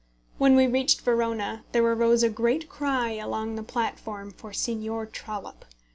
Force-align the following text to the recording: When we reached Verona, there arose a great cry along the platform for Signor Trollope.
When 0.39 0.55
we 0.55 0.65
reached 0.65 1.01
Verona, 1.01 1.63
there 1.73 1.83
arose 1.85 2.23
a 2.23 2.29
great 2.29 2.67
cry 2.67 3.11
along 3.11 3.53
the 3.55 3.61
platform 3.61 4.31
for 4.31 4.51
Signor 4.51 5.05
Trollope. 5.05 5.63